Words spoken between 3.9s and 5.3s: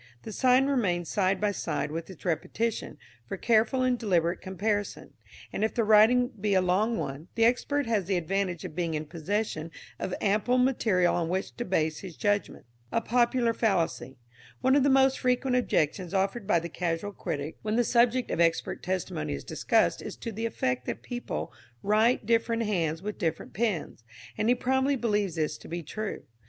deliberate comparison;